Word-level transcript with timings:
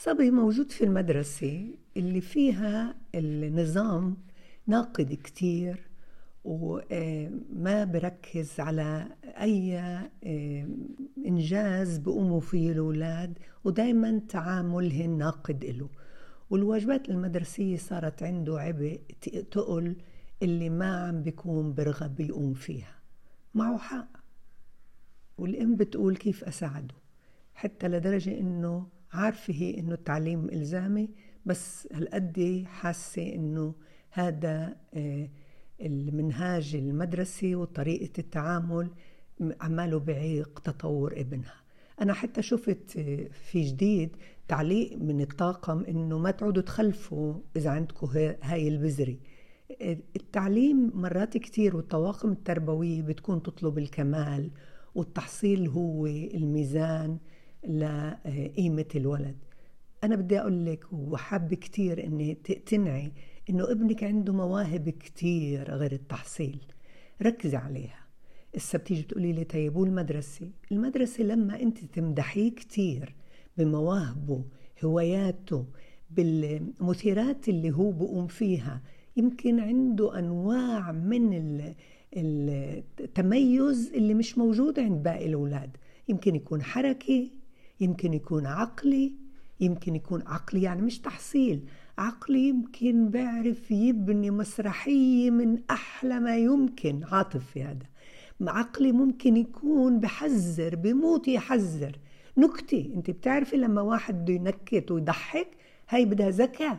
صبي 0.00 0.30
موجود 0.30 0.70
في 0.72 0.84
المدرسة 0.84 1.74
اللي 1.96 2.20
فيها 2.20 2.94
النظام 3.14 4.16
ناقد 4.66 5.18
كتير 5.24 5.90
وما 6.44 7.84
بركز 7.84 8.60
على 8.60 9.08
أي 9.24 9.78
إنجاز 11.26 11.98
بقوموا 11.98 12.40
فيه 12.40 12.72
الأولاد 12.72 13.38
ودايما 13.64 14.20
تعاملهن 14.28 15.18
ناقد 15.18 15.64
له 15.64 15.88
والواجبات 16.50 17.08
المدرسية 17.08 17.76
صارت 17.76 18.22
عنده 18.22 18.60
عبء 18.60 19.00
تقل 19.50 19.96
اللي 20.42 20.70
ما 20.70 21.06
عم 21.06 21.22
بيكون 21.22 21.74
برغب 21.74 22.20
يقوم 22.20 22.54
فيها. 22.54 22.94
معه 23.54 23.78
حق. 23.78 24.08
والأم 25.38 25.76
بتقول 25.76 26.16
كيف 26.16 26.44
أساعده. 26.44 26.94
حتى 27.54 27.88
لدرجة 27.88 28.40
إنه 28.40 28.86
عارفة 29.12 29.54
هي 29.54 29.78
إنه 29.78 29.94
التعليم 29.94 30.48
إلزامي 30.48 31.10
بس 31.46 31.88
هالقد 31.92 32.64
حاسة 32.66 33.34
إنه 33.34 33.74
هذا 34.10 34.76
آه، 34.94 35.28
المنهاج 35.80 36.74
المدرسي 36.74 37.54
وطريقة 37.54 38.12
التعامل 38.18 38.90
عماله 39.60 39.98
بعيق 39.98 40.58
تطور 40.58 41.20
ابنها. 41.20 41.54
أنا 42.00 42.12
حتى 42.12 42.42
شفت 42.42 42.96
آه، 42.96 43.28
في 43.28 43.62
جديد 43.62 44.16
تعليق 44.48 44.98
من 44.98 45.20
الطاقم 45.20 45.84
إنه 45.84 46.18
ما 46.18 46.30
تعودوا 46.30 46.62
تخلفوا 46.62 47.34
إذا 47.56 47.70
عندكم 47.70 48.06
هاي 48.42 48.68
البذري 48.68 49.20
التعليم 50.16 50.90
مرات 50.94 51.36
كتير 51.36 51.76
والطواقم 51.76 52.32
التربوية 52.32 53.02
بتكون 53.02 53.42
تطلب 53.42 53.78
الكمال 53.78 54.50
والتحصيل 54.94 55.68
هو 55.68 56.06
الميزان 56.06 57.18
لقيمة 57.68 58.86
الولد. 58.96 59.36
أنا 60.04 60.16
بدي 60.16 60.40
أقول 60.40 60.64
لك 60.66 60.84
وحابة 60.92 61.56
كتير 61.56 62.04
أني 62.06 62.34
تقتنعي 62.34 63.12
أنه 63.50 63.70
ابنك 63.72 64.04
عنده 64.04 64.32
مواهب 64.32 64.88
كتير 64.88 65.70
غير 65.74 65.92
التحصيل. 65.92 66.60
ركزي 67.22 67.56
عليها. 67.56 67.98
هسه 68.56 68.78
بتيجي 68.78 69.02
بتقولي 69.02 69.32
لي 69.32 69.44
طيب 69.44 69.76
والمدرسة؟ 69.76 70.50
المدرسة 70.72 71.24
لما 71.24 71.62
أنت 71.62 71.78
تمدحيه 71.84 72.50
كتير 72.50 73.14
بمواهبه 73.56 74.44
هواياته 74.84 75.66
بالمثيرات 76.10 77.48
اللي 77.48 77.70
هو 77.70 77.90
بقوم 77.90 78.26
فيها 78.26 78.82
يمكن 79.16 79.60
عنده 79.60 80.18
أنواع 80.18 80.92
من 80.92 81.60
التميز 82.16 83.92
اللي 83.94 84.14
مش 84.14 84.38
موجود 84.38 84.80
عند 84.80 85.02
باقي 85.02 85.26
الأولاد. 85.26 85.76
يمكن 86.08 86.34
يكون 86.34 86.62
حركي 86.62 87.32
يمكن 87.80 88.14
يكون 88.14 88.46
عقلي 88.46 89.12
يمكن 89.60 89.96
يكون 89.96 90.22
عقلي 90.26 90.62
يعني 90.62 90.82
مش 90.82 90.98
تحصيل. 90.98 91.60
عقلي 91.98 92.48
يمكن 92.48 93.08
بيعرف 93.08 93.70
يبني 93.70 94.30
مسرحية 94.30 95.30
من 95.30 95.58
أحلى 95.70 96.20
ما 96.20 96.36
يمكن. 96.36 97.04
عاطف 97.04 97.50
في 97.50 97.62
هذا. 97.62 97.86
عقلي 98.40 98.92
ممكن 98.92 99.36
يكون 99.36 100.00
بحذر 100.00 100.76
بموت 100.76 101.28
يحذر. 101.28 101.98
نكتة. 102.36 102.92
انت 102.94 103.10
بتعرفي 103.10 103.56
لما 103.56 103.80
واحد 103.80 104.24
بده 104.24 104.34
ينكت 104.34 104.90
ويضحك 104.90 105.48
هاي 105.88 106.04
بدها 106.04 106.30
ذكاء. 106.30 106.78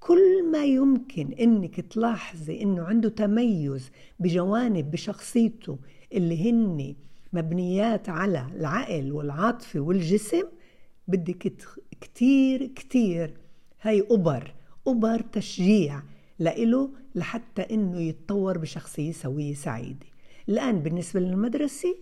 كل 0.00 0.50
ما 0.52 0.64
يمكن 0.64 1.32
إنك 1.32 1.80
تلاحظي 1.80 2.62
إنه 2.62 2.82
عنده 2.82 3.08
تميز 3.08 3.90
بجوانب 4.20 4.90
بشخصيته 4.90 5.78
اللي 6.12 6.50
هن 6.50 6.94
مبنيات 7.32 8.08
على 8.08 8.46
العقل 8.56 9.12
والعاطفة 9.12 9.80
والجسم 9.80 10.42
بدك 11.08 11.52
كتير 12.00 12.66
كتير. 12.66 13.34
هاي 13.82 14.06
أبر 14.10 14.54
أبر 14.86 15.20
تشجيع 15.20 16.02
لإله 16.38 16.90
لحتى 17.14 17.62
إنه 17.62 18.00
يتطور 18.00 18.58
بشخصية 18.58 19.12
سوية 19.12 19.54
سعيدة. 19.54 20.06
الآن 20.48 20.80
بالنسبة 20.80 21.20
للمدرسة 21.20 21.96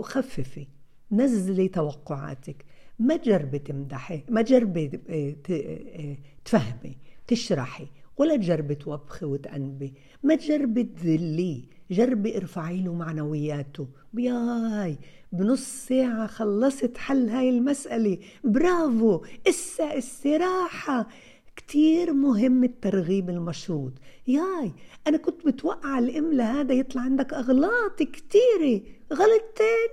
خففي 0.00 0.66
نزلي 1.12 1.68
توقعاتك. 1.68 2.64
ما 2.98 3.16
جربي 3.16 3.58
تمدحي 3.58 4.22
ما 4.28 4.42
جربي 4.42 5.00
آه، 5.08 5.36
آه، 5.50 6.16
تفهمي 6.44 6.96
تشرحي 7.26 7.86
ولا 8.16 8.36
تجربي 8.36 8.74
توبخي 8.74 9.26
وتأنبي. 9.26 9.94
ما 10.22 10.34
تجربي 10.34 10.82
تذليه 10.82 11.62
جربي 11.92 12.36
ارفعي 12.36 12.82
له 12.82 12.94
معنوياته. 12.94 13.86
بياي 14.12 14.98
بنص 15.32 15.86
ساعة 15.88 16.26
خلصت 16.26 16.96
حل 16.96 17.28
هاي 17.28 17.50
المسألة. 17.50 18.18
برافو! 18.44 19.20
إسا 19.48 19.98
استراحة. 19.98 21.08
كتير 21.56 22.12
مهم 22.12 22.64
الترغيب 22.64 23.30
المشروط. 23.30 23.92
ياي 24.28 24.72
أنا 25.06 25.16
كنت 25.16 25.46
بتوقع 25.46 25.98
الإم 25.98 26.32
لهذا 26.32 26.74
يطلع 26.74 27.02
عندك 27.02 27.34
أغلاط 27.34 28.02
كتيرة. 28.02 28.80
غلطتين؟ 29.12 29.90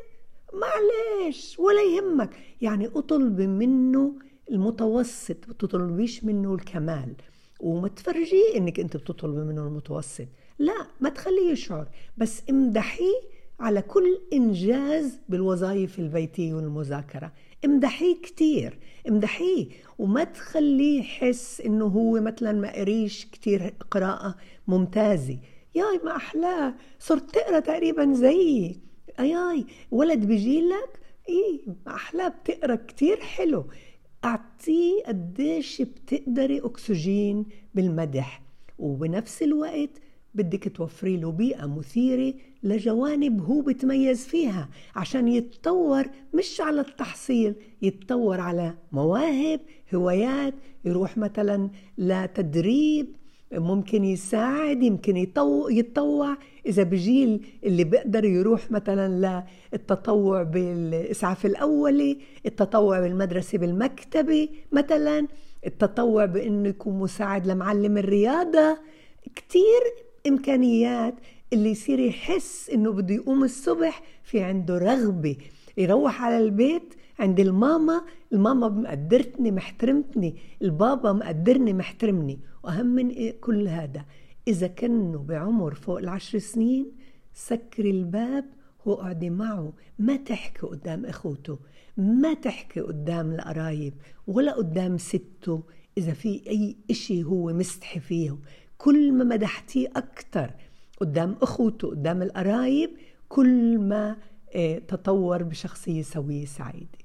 معلش 0.54 1.60
ولا 1.60 1.82
يهمك. 1.82 2.30
يعني 2.62 2.88
أطلب 2.88 3.42
منه 3.42 4.14
المتوسط 4.52 5.38
ما 5.48 5.54
تطلبيش 5.54 6.24
منه 6.24 6.54
الكمال. 6.54 7.14
وما 7.60 7.88
تفرجيه 7.88 8.56
إنك 8.58 8.80
أنت 8.80 8.98
بتطلبي 8.98 9.42
منه 9.42 9.68
المتوسط. 9.68 10.28
لا 10.60 10.88
ما 11.00 11.10
تخليه 11.10 11.52
يشعر 11.52 11.88
بس 12.18 12.42
امدحيه 12.50 13.22
على 13.60 13.82
كل 13.82 14.22
إنجاز 14.34 15.20
بالوظائف 15.30 16.00
البيتية 16.00 16.54
والمذاكرة. 16.54 17.32
امدحيه 17.66 18.22
كتير 18.22 18.80
امدحيه 19.10 19.68
وما 20.00 20.24
تخليه 20.24 21.00
يحس 21.00 21.62
إنه 21.62 21.86
هو 21.86 22.22
مثلا 22.22 22.52
ما 22.52 22.72
قريش 22.74 23.26
كتير 23.26 23.74
قراءة 23.92 24.36
ممتازة. 24.68 25.38
ياي 25.76 26.00
ما 26.04 26.16
أحلاه 26.16 26.76
صرت 27.00 27.36
تقرأ 27.36 27.60
تقريبا 27.60 28.14
زيي. 28.14 28.80
اياي 29.20 29.66
ولد 29.92 30.26
بيجي 30.26 30.62
لك 30.62 31.00
إيه 31.30 31.62
ما 31.86 31.96
أحلاه 31.96 32.28
بتقرأ 32.28 32.76
كتير 32.76 33.20
حلو. 33.20 33.66
أعطيه 34.26 35.04
قديش 35.08 35.82
بتقدري 35.82 36.60
أكسجين 36.60 37.46
بالمدح. 37.76 38.42
وبنفس 38.80 39.44
الوقت 39.44 39.90
بدك 40.36 40.76
توفري 40.76 41.18
له 41.18 41.32
بيئة 41.32 41.66
مثيرة 41.66 42.34
لجوانب 42.64 43.42
هو 43.42 43.62
بتميز 43.62 44.26
فيها 44.26 44.70
عشان 44.96 45.28
يتطور 45.28 46.06
مش 46.34 46.62
على 46.62 46.82
التحصيل 46.82 47.56
يتطور 47.82 48.40
على 48.40 48.74
مواهب 48.92 49.60
هوايات 49.96 50.54
يروح 50.86 51.18
مثلا 51.18 51.70
لتدريب 51.98 53.08
ممكن 53.54 54.04
يساعد 54.06 54.84
يمكن 54.84 55.18
يتطوع. 55.18 56.38
إذا 56.66 56.84
بجيل 56.84 57.46
اللي 57.64 57.84
بيقدر 57.84 58.26
يروح 58.26 58.72
مثلا 58.72 59.44
للتطوع 59.74 60.44
بالإسعاف 60.44 61.46
الأولي 61.46 62.18
التطوع 62.46 63.00
بالمدرسة 63.00 63.58
بالمكتبة 63.58 64.50
مثلا 64.72 65.28
التطوع 65.66 66.26
بأنه 66.26 66.70
يكون 66.70 67.00
مساعد 67.00 67.48
لمعلم 67.48 67.98
الرياضة 67.98 68.78
كتير 69.36 70.09
إمكانيات 70.30 71.16
اللي 71.54 71.70
يصير 71.70 72.00
يحس 72.00 72.70
إنه 72.70 72.92
بده 72.92 73.14
يقوم 73.16 73.44
الصبح 73.44 74.04
في 74.24 74.42
عنده 74.42 74.78
رغبة 74.78 75.38
يروح 75.78 76.22
على 76.22 76.38
البيت 76.38 76.94
عند 77.20 77.40
الماما 77.40 78.02
الماما 78.34 78.70
مقدرتني 78.70 79.52
محترمتني 79.52 80.36
البابا 80.62 81.14
مقدرني 81.14 81.74
محترمني. 81.74 82.40
وأهم 82.64 82.86
من 82.86 83.10
إيه؟ 83.10 83.42
كل 83.42 83.68
هذا. 83.68 84.06
إذا 84.48 84.68
كانوا 84.68 85.24
بعمر 85.24 85.74
فوق 85.74 85.98
العشر 85.98 86.40
سنين 86.40 86.92
سكري 87.34 87.90
الباب 87.90 88.46
واقعدي 88.86 89.30
معه. 89.30 89.74
ما 90.00 90.16
تحكي 90.16 90.68
قدام 90.68 91.06
أخوته 91.06 91.60
ما 91.98 92.34
تحكي 92.34 92.80
قدام 92.80 93.32
القرايب 93.32 93.94
ولا 94.28 94.52
قدام 94.52 94.98
سته 94.98 95.64
إذا 95.98 96.14
في 96.14 96.42
أي 96.50 96.76
إشي 96.92 97.24
هو 97.24 97.54
مستحي 97.54 98.00
فيه. 98.00 98.38
كل 98.82 99.14
ما 99.14 99.24
مدحتيه 99.24 99.88
أكتر 99.96 100.52
قدام 100.98 101.36
أخوته 101.42 101.90
قدام 101.90 102.22
القرايب 102.22 102.90
كل 103.30 103.78
ما 103.78 104.18
آه، 104.56 104.78
تطور 104.78 105.44
بشخصية 105.44 106.02
سوية 106.02 106.46
سعيدة. 106.46 106.98